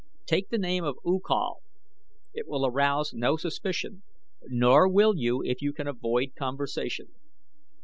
[0.25, 1.61] Take the name of U Kal
[2.33, 4.01] it will arouse no suspicion,
[4.47, 7.09] nor will you if you can avoid conversation.